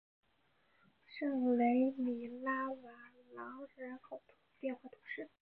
[1.05, 2.91] 圣雷米拉瓦
[3.35, 4.23] 朗人口
[4.59, 5.29] 变化图示